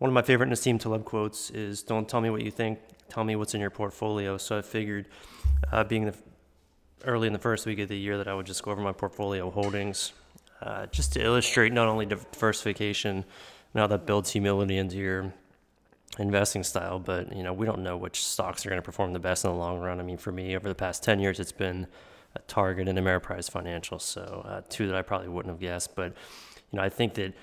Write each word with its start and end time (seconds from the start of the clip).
one 0.00 0.08
of 0.08 0.14
my 0.14 0.22
favorite 0.22 0.48
Nassim 0.48 0.80
Taleb 0.80 1.04
quotes 1.04 1.50
is 1.50 1.82
"Don't 1.82 2.08
tell 2.08 2.22
me 2.22 2.30
what 2.30 2.42
you 2.42 2.50
think, 2.50 2.78
tell 3.10 3.22
me 3.22 3.36
what's 3.36 3.54
in 3.54 3.60
your 3.60 3.70
portfolio." 3.70 4.38
So 4.38 4.56
I 4.56 4.62
figured, 4.62 5.06
uh, 5.70 5.84
being 5.84 6.06
the 6.06 6.14
early 7.04 7.26
in 7.26 7.34
the 7.34 7.38
first 7.38 7.66
week 7.66 7.78
of 7.80 7.88
the 7.88 7.98
year, 7.98 8.16
that 8.16 8.26
I 8.26 8.34
would 8.34 8.46
just 8.46 8.62
go 8.62 8.70
over 8.70 8.80
my 8.80 8.92
portfolio 8.92 9.50
holdings, 9.50 10.14
uh, 10.62 10.86
just 10.86 11.12
to 11.12 11.22
illustrate 11.22 11.74
not 11.74 11.86
only 11.86 12.06
diversification, 12.06 13.26
now 13.74 13.86
that 13.88 14.06
builds 14.06 14.32
humility 14.32 14.78
into 14.78 14.96
your 14.96 15.34
investing 16.18 16.64
style, 16.64 16.98
but 16.98 17.36
you 17.36 17.42
know 17.42 17.52
we 17.52 17.66
don't 17.66 17.82
know 17.82 17.98
which 17.98 18.24
stocks 18.24 18.64
are 18.64 18.70
going 18.70 18.80
to 18.80 18.84
perform 18.84 19.12
the 19.12 19.18
best 19.18 19.44
in 19.44 19.50
the 19.50 19.56
long 19.56 19.80
run. 19.80 20.00
I 20.00 20.02
mean, 20.02 20.16
for 20.16 20.32
me, 20.32 20.56
over 20.56 20.66
the 20.66 20.74
past 20.74 21.02
ten 21.02 21.20
years, 21.20 21.38
it's 21.38 21.52
been 21.52 21.86
Target 22.48 22.88
and 22.88 22.98
Ameriprise 22.98 23.50
Financial, 23.50 23.98
so 23.98 24.46
uh, 24.48 24.62
two 24.70 24.86
that 24.86 24.96
I 24.96 25.02
probably 25.02 25.28
wouldn't 25.28 25.52
have 25.52 25.60
guessed. 25.60 25.94
But 25.94 26.14
you 26.70 26.78
know, 26.78 26.82
I 26.82 26.88
think 26.88 27.12
that 27.14 27.34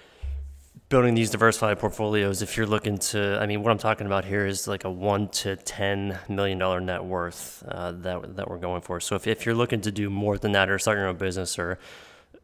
building 0.89 1.15
these 1.15 1.29
diversified 1.29 1.79
portfolios, 1.79 2.41
if 2.41 2.57
you're 2.57 2.65
looking 2.65 2.97
to, 2.97 3.37
I 3.41 3.45
mean, 3.45 3.63
what 3.63 3.71
I'm 3.71 3.77
talking 3.77 4.05
about 4.07 4.25
here 4.25 4.45
is 4.45 4.67
like 4.67 4.83
a 4.83 4.91
one 4.91 5.27
to 5.29 5.55
ten 5.55 6.19
million 6.29 6.57
dollar 6.57 6.79
net 6.79 7.03
worth 7.03 7.63
uh, 7.67 7.91
that 7.91 8.35
that 8.35 8.49
we're 8.49 8.57
going 8.57 8.81
for. 8.81 8.99
So 8.99 9.15
if 9.15 9.27
if 9.27 9.45
you're 9.45 9.55
looking 9.55 9.81
to 9.81 9.91
do 9.91 10.09
more 10.09 10.37
than 10.37 10.51
that, 10.53 10.69
or 10.69 10.79
start 10.79 10.97
your 10.97 11.07
own 11.07 11.17
business, 11.17 11.57
or 11.59 11.79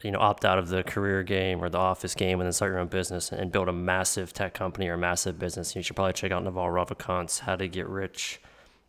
you 0.04 0.12
know, 0.12 0.20
opt 0.20 0.46
out 0.46 0.60
of 0.60 0.68
the 0.68 0.84
career 0.84 1.24
game 1.24 1.64
or 1.64 1.70
the 1.70 1.78
office 1.78 2.14
game 2.14 2.40
and 2.40 2.48
then 2.48 2.54
start 2.54 2.72
your 2.72 2.80
own 2.80 2.88
business 2.88 3.32
and 3.32 3.52
build 3.52 3.70
a 3.70 3.74
massive 3.74 4.34
tech 4.34 4.54
company 4.54 4.88
or 4.90 4.96
a 4.96 4.98
massive 4.98 5.40
business, 5.40 5.76
you 5.76 5.82
should 5.82 5.96
probably 5.96 6.14
check 6.14 6.32
out 6.32 6.44
Naval 6.44 6.66
Ravikant's 6.66 7.40
How 7.40 7.56
to 7.56 7.68
Get 7.70 7.88
Rich 7.88 8.42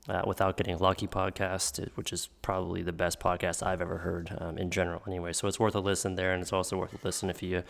uh, 0.08 0.22
Without 0.26 0.56
Getting 0.56 0.76
Lucky 0.78 1.06
podcast, 1.06 1.88
which 1.94 2.12
is 2.12 2.28
probably 2.42 2.82
the 2.82 2.92
best 2.92 3.20
podcast 3.20 3.64
I've 3.64 3.80
ever 3.80 3.98
heard 3.98 4.36
um, 4.38 4.58
in 4.58 4.70
general. 4.70 5.02
Anyway, 5.06 5.32
so 5.32 5.46
it's 5.46 5.60
worth 5.60 5.76
a 5.76 5.80
listen 5.80 6.16
there, 6.16 6.32
and 6.32 6.42
it's 6.42 6.52
also 6.52 6.76
worth 6.78 6.92
a 6.92 6.98
listen 7.04 7.30
if 7.30 7.42
you 7.42 7.62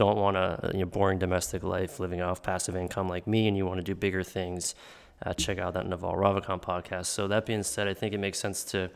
don't 0.00 0.16
want 0.16 0.34
a 0.34 0.70
you 0.72 0.80
know, 0.80 0.86
boring 0.86 1.18
domestic 1.18 1.62
life 1.62 2.00
living 2.00 2.22
off 2.22 2.42
passive 2.42 2.74
income 2.74 3.06
like 3.06 3.26
me 3.26 3.46
and 3.48 3.54
you 3.54 3.66
want 3.66 3.76
to 3.76 3.84
do 3.84 3.94
bigger 3.94 4.22
things. 4.22 4.74
Uh, 5.22 5.34
check 5.34 5.58
out 5.58 5.74
that 5.74 5.86
Naval 5.86 6.14
Ravikant 6.14 6.62
podcast. 6.62 7.04
So 7.04 7.28
that 7.28 7.44
being 7.44 7.62
said, 7.62 7.86
I 7.86 7.92
think 7.92 8.14
it 8.14 8.18
makes 8.18 8.38
sense 8.38 8.64
to 8.72 8.88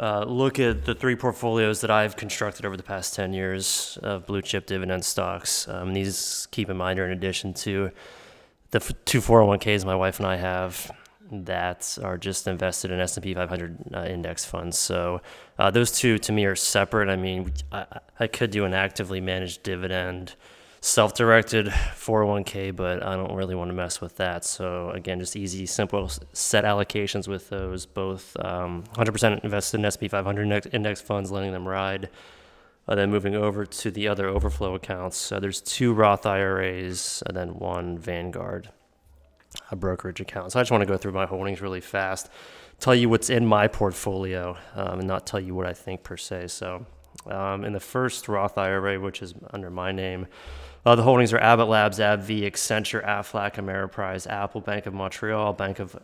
uh, 0.00 0.24
look 0.24 0.58
at 0.58 0.86
the 0.86 0.94
three 0.96 1.14
portfolios 1.14 1.82
that 1.82 1.90
I've 1.92 2.16
constructed 2.16 2.64
over 2.66 2.76
the 2.76 2.82
past 2.82 3.14
10 3.14 3.32
years 3.32 3.96
of 4.02 4.26
blue 4.26 4.42
chip 4.42 4.66
dividend 4.66 5.04
stocks. 5.04 5.68
Um, 5.68 5.94
these, 5.94 6.48
keep 6.50 6.68
in 6.68 6.76
mind, 6.76 6.98
are 6.98 7.06
in 7.06 7.12
addition 7.12 7.54
to 7.54 7.92
the 8.72 8.80
two 9.04 9.20
401ks 9.20 9.84
my 9.84 9.94
wife 9.94 10.18
and 10.18 10.26
I 10.26 10.34
have 10.34 10.90
that 11.30 11.98
are 12.02 12.16
just 12.16 12.46
invested 12.46 12.90
in 12.90 13.00
S&P 13.00 13.34
500 13.34 13.78
uh, 13.94 14.04
index 14.04 14.44
funds. 14.44 14.78
So 14.78 15.20
uh, 15.58 15.70
those 15.70 15.90
two 15.90 16.18
to 16.18 16.32
me 16.32 16.44
are 16.44 16.56
separate. 16.56 17.08
I 17.08 17.16
mean, 17.16 17.52
I, 17.70 17.86
I 18.18 18.26
could 18.26 18.50
do 18.50 18.64
an 18.64 18.74
actively 18.74 19.20
managed 19.20 19.62
dividend 19.62 20.34
self-directed 20.80 21.66
401k, 21.66 22.74
but 22.74 23.02
I 23.02 23.16
don't 23.16 23.34
really 23.34 23.54
want 23.54 23.70
to 23.70 23.74
mess 23.74 24.00
with 24.00 24.16
that. 24.16 24.44
So 24.44 24.90
again, 24.90 25.18
just 25.18 25.36
easy, 25.36 25.66
simple 25.66 26.10
set 26.32 26.64
allocations 26.64 27.26
with 27.26 27.48
those. 27.48 27.86
Both 27.86 28.36
um, 28.44 28.84
100% 28.94 29.44
invested 29.44 29.80
in 29.80 29.84
S&P 29.84 30.08
500 30.08 30.68
index 30.72 31.00
funds, 31.00 31.30
letting 31.30 31.52
them 31.52 31.66
ride. 31.66 32.08
Uh, 32.86 32.94
then 32.94 33.10
moving 33.10 33.34
over 33.34 33.66
to 33.66 33.90
the 33.90 34.08
other 34.08 34.28
overflow 34.28 34.74
accounts, 34.74 35.30
uh, 35.30 35.38
there's 35.38 35.60
two 35.60 35.92
Roth 35.92 36.24
IRAs 36.24 37.22
and 37.26 37.36
then 37.36 37.58
one 37.58 37.98
Vanguard 37.98 38.70
a 39.70 39.76
brokerage 39.76 40.20
account. 40.20 40.52
So 40.52 40.60
I 40.60 40.62
just 40.62 40.70
want 40.70 40.82
to 40.82 40.86
go 40.86 40.96
through 40.96 41.12
my 41.12 41.26
holdings 41.26 41.60
really 41.60 41.80
fast, 41.80 42.30
tell 42.80 42.94
you 42.94 43.08
what's 43.08 43.30
in 43.30 43.46
my 43.46 43.68
portfolio, 43.68 44.56
um, 44.74 45.00
and 45.00 45.08
not 45.08 45.26
tell 45.26 45.40
you 45.40 45.54
what 45.54 45.66
I 45.66 45.72
think 45.72 46.02
per 46.02 46.16
se. 46.16 46.48
So 46.48 46.86
um, 47.26 47.64
in 47.64 47.72
the 47.72 47.80
first 47.80 48.28
Roth 48.28 48.56
IRA, 48.56 48.98
which 49.00 49.22
is 49.22 49.34
under 49.50 49.70
my 49.70 49.92
name, 49.92 50.26
uh, 50.86 50.94
the 50.94 51.02
holdings 51.02 51.32
are 51.32 51.38
Abbott 51.38 51.68
Labs, 51.68 51.98
AbbVie, 51.98 52.44
Accenture, 52.44 53.04
Aflac, 53.04 53.56
Ameriprise, 53.56 54.26
Apple, 54.26 54.60
Bank 54.60 54.86
of 54.86 54.94
Montreal, 54.94 55.52
Bank 55.52 55.80
of 55.80 55.98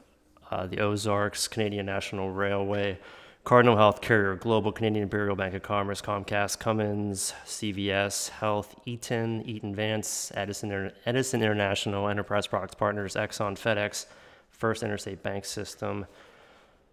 uh, 0.51 0.67
the 0.67 0.81
Ozarks, 0.81 1.49
Canadian 1.49 1.87
National 1.87 2.31
Railway, 2.31 2.99
Cardinal 3.45 3.77
Health, 3.77 4.01
Carrier 4.01 4.37
Global, 4.37 4.73
Canadian 4.73 5.03
Imperial 5.03 5.37
Bank 5.37 5.53
of 5.53 5.63
Commerce, 5.63 6.01
Comcast, 6.01 6.59
Cummins, 6.59 7.35
CVS 7.45 8.31
Health, 8.31 8.75
Eaton, 8.87 9.43
Eaton 9.45 9.75
Vance, 9.75 10.33
Edison, 10.35 10.91
Edison 11.05 11.43
International, 11.43 12.09
Enterprise 12.09 12.47
Products 12.47 12.75
Partners, 12.75 13.17
Exxon, 13.17 13.53
FedEx, 13.53 14.07
First 14.49 14.83
Interstate 14.83 15.23
BancSystem, 15.23 16.07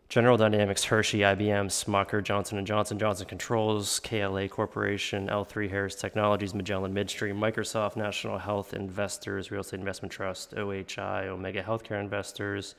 General 0.10 0.36
Dynamics, 0.36 0.84
Hershey, 0.84 1.20
IBM, 1.20 1.68
Smucker, 1.68 2.22
Johnson 2.22 2.66
& 2.66 2.66
Johnson, 2.66 3.00
Johnson 3.00 3.28
Controls, 3.28 4.02
KLA 4.02 4.50
Corporation, 4.50 5.30
L3 5.30 5.70
Harris 5.70 5.96
Technologies, 5.96 6.54
Magellan 6.54 6.94
Midstream, 6.94 7.38
Microsoft, 7.38 7.96
National 7.96 8.38
Health 8.38 8.74
Investors, 8.74 9.52
Real 9.52 9.62
Estate 9.62 9.80
Investment 9.80 10.12
Trust, 10.12 10.54
OHI, 10.58 11.30
Omega 11.30 11.64
Healthcare 11.64 12.02
Investors, 12.02 12.76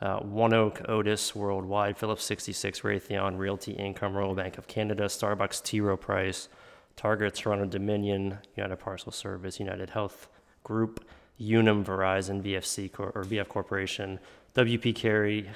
uh, 0.00 0.20
ONEOK, 0.20 0.88
Otis, 0.88 1.34
Worldwide, 1.34 1.96
Phillips 1.96 2.24
66, 2.24 2.80
Raytheon, 2.80 3.38
Realty 3.38 3.72
Income, 3.72 4.16
Royal 4.16 4.34
Bank 4.34 4.58
of 4.58 4.66
Canada, 4.66 5.04
Starbucks, 5.04 5.62
T. 5.62 5.80
Rowe 5.80 5.96
Price, 5.96 6.48
Target, 6.96 7.34
Toronto 7.34 7.66
Dominion, 7.66 8.38
United 8.56 8.76
Parcel 8.76 9.12
Service, 9.12 9.58
United 9.58 9.90
Health 9.90 10.28
Group, 10.62 11.04
Unum, 11.40 11.84
Verizon, 11.84 12.42
VFC 12.42 12.90
Cor- 12.92 13.12
or 13.14 13.24
VF 13.24 13.48
Corporation, 13.48 14.20
WP 14.54 14.94
Carey, 14.94 15.50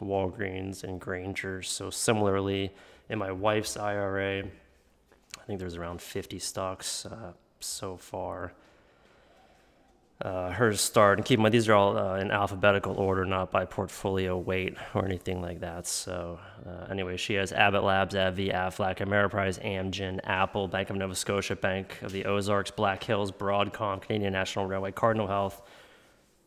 Walgreens, 0.00 0.84
and 0.84 1.00
Grainger. 1.00 1.62
So 1.62 1.90
similarly, 1.90 2.72
in 3.08 3.18
my 3.18 3.32
wife's 3.32 3.76
IRA, 3.76 4.44
I 4.44 5.44
think 5.46 5.58
there's 5.58 5.76
around 5.76 6.02
50 6.02 6.38
stocks 6.38 7.06
uh, 7.06 7.32
so 7.60 7.96
far. 7.96 8.52
Uh, 10.20 10.50
hers 10.50 10.80
start 10.80 11.16
and 11.16 11.24
keep 11.24 11.38
in 11.38 11.42
mind 11.42 11.54
these 11.54 11.68
are 11.68 11.74
all 11.74 11.96
uh, 11.96 12.16
in 12.16 12.32
alphabetical 12.32 12.96
order, 12.96 13.24
not 13.24 13.52
by 13.52 13.64
portfolio 13.64 14.36
weight 14.36 14.76
or 14.94 15.04
anything 15.04 15.40
like 15.40 15.60
that. 15.60 15.86
So 15.86 16.40
uh, 16.66 16.86
anyway, 16.90 17.16
she 17.16 17.34
has 17.34 17.52
Abbott 17.52 17.84
Labs, 17.84 18.16
AbbVie, 18.16 18.52
Aflac, 18.52 18.98
Ameriprise, 18.98 19.62
Amgen, 19.64 20.18
Apple, 20.24 20.66
Bank 20.66 20.90
of 20.90 20.96
Nova 20.96 21.14
Scotia, 21.14 21.54
Bank 21.54 22.02
of 22.02 22.10
the 22.10 22.24
Ozarks, 22.24 22.72
Black 22.72 23.04
Hills, 23.04 23.30
Broadcom, 23.30 24.02
Canadian 24.02 24.32
National 24.32 24.66
Railway, 24.66 24.90
Cardinal 24.90 25.28
Health, 25.28 25.62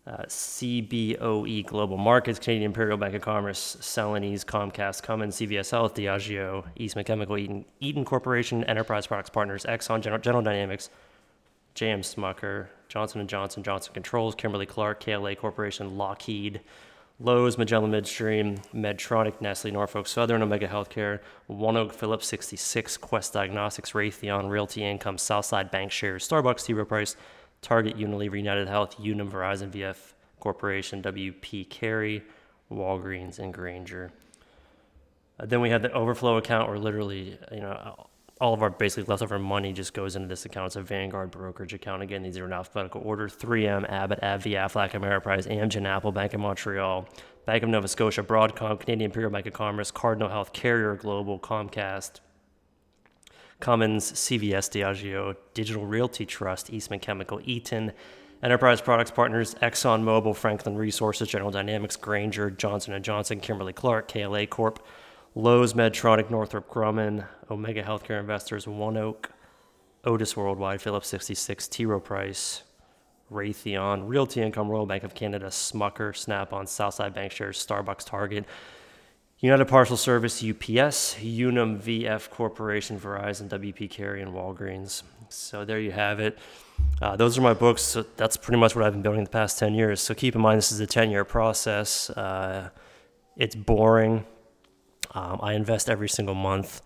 uh, 0.05 0.23
CBOE 0.23 1.65
Global 1.65 1.95
Markets, 1.95 2.39
Canadian 2.39 2.71
Imperial 2.71 2.97
Bank 2.97 3.15
of 3.15 3.21
Commerce, 3.21 3.77
Celanese, 3.79 4.43
Comcast, 4.43 5.01
Cummins, 5.01 5.37
CVS 5.37 5.71
Health, 5.71 5.95
Diageo, 5.95 6.65
Eastman 6.75 7.05
Chemical, 7.05 7.37
Eaton, 7.37 7.63
Eaton 7.79 8.03
Corporation, 8.03 8.65
Enterprise 8.65 9.07
Products 9.07 9.29
Partners, 9.29 9.63
Exxon, 9.63 10.01
General, 10.01 10.21
General 10.21 10.43
Dynamics, 10.43 10.89
JM 11.75 11.99
Smucker, 11.99 12.67
Johnson 12.91 13.25
& 13.27 13.27
Johnson, 13.27 13.63
Johnson 13.63 13.93
Controls, 13.93 14.35
Kimberly-Clark, 14.35 15.01
KLA 15.01 15.33
Corporation, 15.35 15.97
Lockheed, 15.97 16.59
Lowe's, 17.21 17.57
Magellan 17.57 17.89
Midstream, 17.89 18.57
Medtronic, 18.75 19.39
Nestle, 19.39 19.71
Norfolk 19.71 20.07
Southern, 20.07 20.41
Omega 20.41 20.67
Healthcare, 20.67 21.19
ONEOK, 21.49 21.93
Phillips 21.93 22.27
66, 22.27 22.97
Quest 22.97 23.31
Diagnostics, 23.31 23.91
Raytheon, 23.91 24.49
Realty 24.49 24.83
Income, 24.83 25.19
Southside 25.19 25.71
Bancshares, 25.71 26.27
Starbucks, 26.27 26.65
T. 26.65 26.73
Rowe 26.73 26.83
Price, 26.83 27.15
Target, 27.61 27.97
Unilever, 27.97 28.37
United 28.37 28.67
Health, 28.67 28.99
Unum, 28.99 29.31
Verizon, 29.31 29.71
VF 29.71 29.95
Corporation, 30.41 31.01
WP 31.01 31.69
Carey, 31.69 32.23
Walgreens, 32.69 33.39
and 33.39 33.53
Grainger. 33.53 34.11
Uh, 35.39 35.45
then 35.45 35.61
we 35.61 35.69
have 35.69 35.81
the 35.81 35.93
overflow 35.93 36.35
account 36.35 36.67
where 36.67 36.77
literally, 36.77 37.37
you 37.53 37.61
know, 37.61 38.07
all 38.41 38.55
of 38.55 38.63
our 38.63 38.71
basically 38.71 39.03
leftover 39.03 39.37
money 39.37 39.71
just 39.71 39.93
goes 39.93 40.15
into 40.15 40.27
this 40.27 40.45
account. 40.45 40.65
It's 40.65 40.75
a 40.75 40.81
Vanguard 40.81 41.29
brokerage 41.29 41.75
account. 41.75 42.01
Again, 42.01 42.23
these 42.23 42.39
are 42.39 42.45
in 42.45 42.53
alphabetical 42.53 43.01
order 43.05 43.29
3M, 43.29 43.87
Abbott, 43.87 44.19
AbbVie, 44.21 44.53
Aflac, 44.53 44.91
Ameriprise, 44.91 45.47
Amgen, 45.47 45.85
Apple, 45.85 46.11
Bank 46.11 46.33
of 46.33 46.39
Montreal, 46.39 47.07
Bank 47.45 47.61
of 47.61 47.69
Nova 47.69 47.87
Scotia, 47.87 48.23
Broadcom, 48.23 48.79
Canadian 48.79 49.11
Imperial 49.11 49.29
Bank 49.29 49.45
of 49.45 49.53
Commerce, 49.53 49.91
Cardinal 49.91 50.27
Health, 50.27 50.53
Carrier 50.53 50.95
Global, 50.95 51.39
Comcast, 51.39 52.19
Cummins, 53.59 54.11
CVS, 54.11 54.71
Diageo, 54.71 55.35
Digital 55.53 55.85
Realty 55.85 56.25
Trust, 56.25 56.73
Eastman 56.73 56.99
Chemical, 56.99 57.39
Eaton, 57.43 57.91
Enterprise 58.41 58.81
Products 58.81 59.11
Partners, 59.11 59.53
ExxonMobil, 59.61 60.35
Franklin 60.35 60.75
Resources, 60.75 61.27
General 61.27 61.51
Dynamics, 61.51 61.95
Grainger, 61.95 62.49
Johnson 62.49 63.01
& 63.03 63.03
Johnson, 63.03 63.39
Kimberly-Clark, 63.39 64.07
KLA 64.07 64.47
Corp., 64.47 64.83
Lowe's, 65.33 65.73
Medtronic, 65.73 66.29
Northrop 66.29 66.69
Grumman, 66.69 67.25
Omega 67.49 67.83
Healthcare 67.83 68.19
Investors, 68.19 68.65
ONEOK, 68.65 69.27
Otis 70.03 70.35
Worldwide, 70.35 70.81
Phillips 70.81 71.07
66, 71.07 71.67
T. 71.69 71.85
Rowe 71.85 71.99
Price, 71.99 72.63
Raytheon, 73.31 74.09
Realty 74.09 74.41
Income, 74.41 74.69
Royal 74.69 74.85
Bank 74.85 75.03
of 75.03 75.13
Canada, 75.13 75.47
Smucker, 75.47 76.15
Snap-on, 76.15 76.67
Southside 76.67 77.15
Bancshares, 77.15 77.65
Starbucks, 77.65 78.05
Target, 78.05 78.45
United 79.39 79.65
Parcel 79.65 79.97
Service, 79.97 80.43
UPS, 80.43 81.17
Unum, 81.23 81.79
VF 81.79 82.29
Corporation, 82.29 82.99
Verizon, 82.99 83.47
WP 83.47 83.89
Carey, 83.89 84.21
and 84.21 84.33
Walgreens. 84.33 85.01
So 85.29 85.65
there 85.65 85.79
you 85.79 85.91
have 85.91 86.19
it. 86.19 86.37
Uh, 87.01 87.15
those 87.15 87.37
are 87.37 87.41
my 87.41 87.53
books. 87.53 87.81
So 87.81 88.05
that's 88.17 88.37
pretty 88.37 88.59
much 88.59 88.75
what 88.75 88.85
I've 88.85 88.93
been 88.93 89.01
building 89.01 89.23
the 89.23 89.29
past 89.29 89.57
10 89.57 89.73
years. 89.73 90.01
So 90.01 90.13
keep 90.13 90.35
in 90.35 90.41
mind, 90.41 90.57
this 90.57 90.71
is 90.71 90.79
a 90.79 90.85
10 90.85 91.09
year 91.09 91.23
process. 91.23 92.09
Uh, 92.11 92.69
it's 93.37 93.55
boring. 93.55 94.25
Um, 95.13 95.39
I 95.41 95.53
invest 95.53 95.89
every 95.89 96.09
single 96.09 96.35
month. 96.35 96.81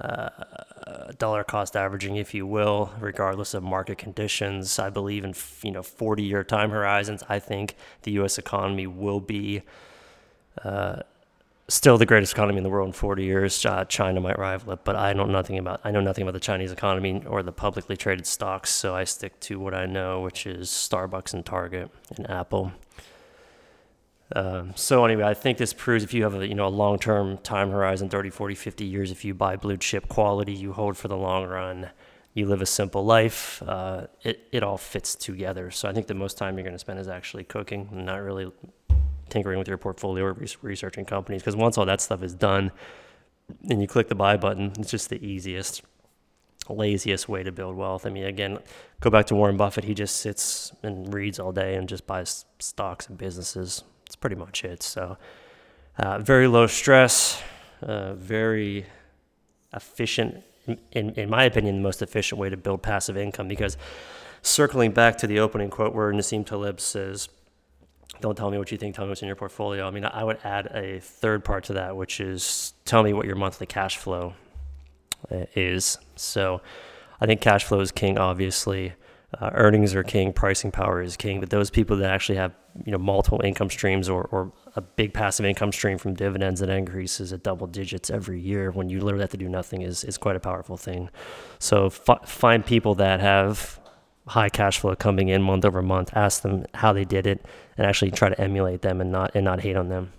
uh, 0.00 1.12
dollar 1.18 1.44
cost 1.44 1.76
averaging, 1.76 2.16
if 2.16 2.34
you 2.34 2.46
will, 2.46 2.92
regardless 2.98 3.54
of 3.54 3.62
market 3.62 3.98
conditions. 3.98 4.78
I 4.78 4.90
believe 4.90 5.24
in 5.24 5.34
you 5.62 5.70
know 5.70 5.82
40 5.82 6.22
year 6.22 6.44
time 6.44 6.70
horizons. 6.70 7.22
I 7.28 7.38
think 7.38 7.76
the 8.02 8.12
U.S. 8.12 8.38
economy 8.38 8.86
will 8.86 9.20
be 9.20 9.62
uh, 10.62 11.00
still 11.68 11.98
the 11.98 12.06
greatest 12.06 12.32
economy 12.32 12.58
in 12.58 12.64
the 12.64 12.70
world 12.70 12.88
in 12.88 12.92
40 12.92 13.24
years. 13.24 13.64
Uh, 13.64 13.84
China 13.84 14.20
might 14.20 14.38
rival 14.38 14.72
it, 14.74 14.80
but 14.84 14.96
I 14.96 15.12
know 15.12 15.24
nothing 15.26 15.58
about 15.58 15.80
I 15.84 15.90
know 15.90 16.00
nothing 16.00 16.22
about 16.22 16.34
the 16.34 16.40
Chinese 16.40 16.72
economy 16.72 17.22
or 17.26 17.42
the 17.42 17.52
publicly 17.52 17.96
traded 17.96 18.26
stocks. 18.26 18.70
So 18.70 18.94
I 18.94 19.04
stick 19.04 19.38
to 19.40 19.58
what 19.58 19.74
I 19.74 19.86
know, 19.86 20.20
which 20.20 20.46
is 20.46 20.68
Starbucks 20.70 21.34
and 21.34 21.44
Target 21.44 21.90
and 22.16 22.28
Apple. 22.30 22.72
Um, 24.32 24.72
so 24.74 25.04
anyway, 25.04 25.24
I 25.24 25.34
think 25.34 25.58
this 25.58 25.72
proves 25.72 26.02
if 26.02 26.14
you 26.14 26.22
have 26.24 26.34
a 26.34 26.46
you 26.46 26.54
know 26.54 26.66
a 26.66 26.68
long-term 26.68 27.38
time 27.38 27.70
horizon, 27.70 28.08
30, 28.08 28.30
40, 28.30 28.54
50 28.54 28.84
years, 28.84 29.10
if 29.10 29.24
you 29.24 29.34
buy 29.34 29.56
blue 29.56 29.76
chip 29.76 30.08
quality, 30.08 30.52
you 30.52 30.72
hold 30.72 30.96
for 30.96 31.08
the 31.08 31.16
long 31.16 31.46
run, 31.46 31.90
you 32.32 32.46
live 32.46 32.62
a 32.62 32.66
simple 32.66 33.04
life, 33.04 33.62
uh, 33.66 34.06
it, 34.22 34.48
it 34.50 34.62
all 34.62 34.78
fits 34.78 35.14
together. 35.14 35.70
So 35.70 35.88
I 35.88 35.92
think 35.92 36.06
the 36.06 36.14
most 36.14 36.38
time 36.38 36.56
you're 36.56 36.64
going 36.64 36.74
to 36.74 36.78
spend 36.78 36.98
is 36.98 37.08
actually 37.08 37.44
cooking 37.44 37.88
not 37.92 38.16
really 38.16 38.50
tinkering 39.28 39.58
with 39.58 39.68
your 39.68 39.78
portfolio 39.78 40.24
or 40.24 40.36
researching 40.62 41.04
companies. 41.04 41.42
Because 41.42 41.56
once 41.56 41.78
all 41.78 41.86
that 41.86 42.00
stuff 42.00 42.22
is 42.22 42.34
done 42.34 42.72
and 43.68 43.80
you 43.80 43.86
click 43.86 44.08
the 44.08 44.14
buy 44.14 44.36
button, 44.36 44.72
it's 44.78 44.90
just 44.90 45.10
the 45.10 45.24
easiest, 45.24 45.82
laziest 46.68 47.28
way 47.28 47.42
to 47.42 47.52
build 47.52 47.76
wealth. 47.76 48.04
I 48.04 48.10
mean, 48.10 48.24
again, 48.24 48.58
go 49.00 49.10
back 49.10 49.26
to 49.26 49.34
Warren 49.34 49.56
Buffett. 49.56 49.84
He 49.84 49.94
just 49.94 50.16
sits 50.16 50.72
and 50.82 51.12
reads 51.12 51.38
all 51.38 51.52
day 51.52 51.76
and 51.76 51.88
just 51.88 52.06
buys 52.06 52.46
stocks 52.58 53.06
and 53.06 53.16
businesses 53.16 53.84
that's 54.14 54.20
pretty 54.20 54.36
much 54.36 54.64
it. 54.64 54.80
So, 54.82 55.16
uh, 55.98 56.18
very 56.20 56.46
low 56.46 56.68
stress, 56.68 57.42
uh, 57.82 58.14
very 58.14 58.86
efficient, 59.72 60.44
in, 60.92 61.10
in 61.10 61.28
my 61.28 61.44
opinion, 61.44 61.76
the 61.76 61.82
most 61.82 62.00
efficient 62.00 62.40
way 62.40 62.48
to 62.48 62.56
build 62.56 62.80
passive 62.80 63.16
income. 63.16 63.48
Because 63.48 63.76
circling 64.40 64.92
back 64.92 65.18
to 65.18 65.26
the 65.26 65.40
opening 65.40 65.68
quote 65.68 65.94
where 65.94 66.12
Nassim 66.12 66.46
Taleb 66.46 66.80
says, 66.80 67.28
don't 68.20 68.36
tell 68.36 68.50
me 68.52 68.58
what 68.58 68.70
you 68.70 68.78
think, 68.78 68.94
tell 68.94 69.04
me 69.04 69.08
what's 69.08 69.22
in 69.22 69.26
your 69.26 69.36
portfolio. 69.36 69.84
I 69.86 69.90
mean, 69.90 70.04
I 70.04 70.22
would 70.22 70.38
add 70.44 70.66
a 70.68 71.00
third 71.00 71.44
part 71.44 71.64
to 71.64 71.72
that, 71.72 71.96
which 71.96 72.20
is 72.20 72.72
tell 72.84 73.02
me 73.02 73.12
what 73.12 73.26
your 73.26 73.36
monthly 73.36 73.66
cash 73.66 73.96
flow 73.96 74.34
uh, 75.32 75.46
is. 75.56 75.98
So 76.14 76.60
I 77.20 77.26
think 77.26 77.40
cash 77.40 77.64
flow 77.64 77.80
is 77.80 77.90
king, 77.90 78.16
obviously. 78.16 78.92
Uh, 79.40 79.50
earnings 79.54 79.92
are 79.96 80.04
king, 80.04 80.32
pricing 80.32 80.70
power 80.70 81.02
is 81.02 81.16
king, 81.16 81.40
but 81.40 81.50
those 81.50 81.68
people 81.68 81.96
that 81.96 82.08
actually 82.08 82.36
have 82.36 82.52
you 82.84 82.90
know 82.90 82.98
multiple 82.98 83.40
income 83.44 83.70
streams 83.70 84.08
or, 84.08 84.24
or 84.32 84.52
a 84.74 84.80
big 84.80 85.14
passive 85.14 85.46
income 85.46 85.72
stream 85.72 85.96
from 85.96 86.14
dividends 86.14 86.60
that 86.60 86.68
increases 86.68 87.32
at 87.32 87.42
double 87.42 87.66
digits 87.66 88.10
every 88.10 88.40
year 88.40 88.70
when 88.70 88.88
you 88.88 89.00
literally 89.00 89.22
have 89.22 89.30
to 89.30 89.36
do 89.36 89.48
nothing 89.48 89.82
is, 89.82 90.02
is 90.02 90.18
quite 90.18 90.34
a 90.34 90.40
powerful 90.40 90.76
thing. 90.76 91.08
So 91.58 91.86
f- 91.86 92.28
find 92.28 92.66
people 92.66 92.96
that 92.96 93.20
have 93.20 93.78
high 94.26 94.48
cash 94.48 94.78
flow 94.80 94.96
coming 94.96 95.28
in 95.28 95.42
month 95.42 95.64
over 95.64 95.82
month, 95.82 96.10
ask 96.16 96.42
them 96.42 96.66
how 96.74 96.92
they 96.92 97.04
did 97.04 97.26
it, 97.26 97.44
and 97.76 97.86
actually 97.86 98.10
try 98.10 98.28
to 98.28 98.40
emulate 98.40 98.82
them 98.82 99.00
and 99.00 99.12
not 99.12 99.32
and 99.34 99.44
not 99.44 99.60
hate 99.60 99.76
on 99.76 99.88
them. 99.88 100.12